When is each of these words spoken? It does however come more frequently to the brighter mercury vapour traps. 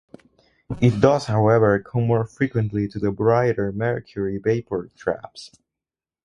It 0.81 0.99
does 0.99 1.25
however 1.27 1.77
come 1.79 2.07
more 2.07 2.25
frequently 2.25 2.87
to 2.87 2.97
the 2.97 3.11
brighter 3.11 3.71
mercury 3.71 4.39
vapour 4.39 4.89
traps. 4.95 5.51